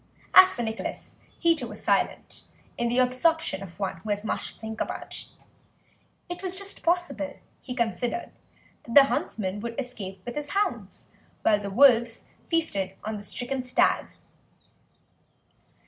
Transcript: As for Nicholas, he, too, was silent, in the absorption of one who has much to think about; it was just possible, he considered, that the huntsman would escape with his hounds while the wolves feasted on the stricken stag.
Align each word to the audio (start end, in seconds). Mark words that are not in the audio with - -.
As 0.33 0.51
for 0.51 0.63
Nicholas, 0.63 1.15
he, 1.37 1.55
too, 1.55 1.67
was 1.67 1.83
silent, 1.83 2.45
in 2.75 2.87
the 2.87 2.97
absorption 2.97 3.61
of 3.61 3.79
one 3.79 3.97
who 3.97 4.09
has 4.09 4.25
much 4.25 4.55
to 4.55 4.59
think 4.59 4.81
about; 4.81 5.25
it 6.27 6.41
was 6.41 6.55
just 6.55 6.81
possible, 6.81 7.35
he 7.61 7.75
considered, 7.75 8.31
that 8.81 8.95
the 8.95 9.03
huntsman 9.03 9.59
would 9.59 9.79
escape 9.79 10.23
with 10.25 10.33
his 10.35 10.49
hounds 10.57 11.05
while 11.43 11.59
the 11.59 11.69
wolves 11.69 12.23
feasted 12.49 12.95
on 13.03 13.17
the 13.17 13.21
stricken 13.21 13.61
stag. 13.61 14.07